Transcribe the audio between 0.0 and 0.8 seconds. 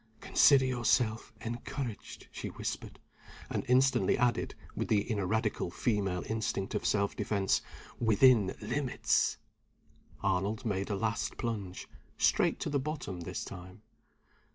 "Consider